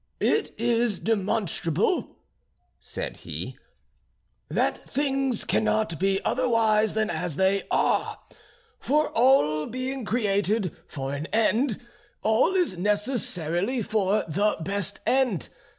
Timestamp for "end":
11.27-11.85, 15.05-15.49